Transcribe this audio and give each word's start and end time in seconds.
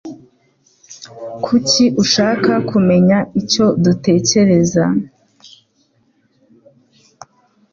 Kuki 1.43 1.83
ushaka 2.03 2.51
kumenya 2.69 3.17
icyo 3.41 3.65
dutekereza? 3.83 4.83